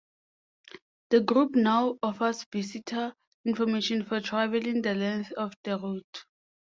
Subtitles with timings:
[1.11, 3.13] The group now offers visitor
[3.45, 6.01] information for traveling the length of the road.